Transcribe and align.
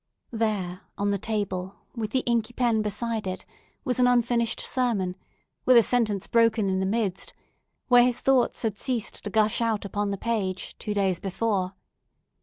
There 0.31 0.81
on 0.97 1.11
the 1.11 1.19
table, 1.19 1.75
with 1.93 2.09
the 2.09 2.21
inky 2.25 2.53
pen 2.53 2.81
beside 2.81 3.27
it, 3.27 3.45
was 3.85 3.99
an 3.99 4.07
unfinished 4.07 4.59
sermon, 4.59 5.15
with 5.63 5.77
a 5.77 5.83
sentence 5.83 6.25
broken 6.25 6.67
in 6.67 6.79
the 6.79 6.87
midst, 6.87 7.35
where 7.87 8.03
his 8.03 8.19
thoughts 8.19 8.63
had 8.63 8.79
ceased 8.79 9.23
to 9.23 9.29
gush 9.29 9.61
out 9.61 9.85
upon 9.85 10.09
the 10.09 10.17
page 10.17 10.75
two 10.79 10.95
days 10.95 11.19
before. 11.19 11.75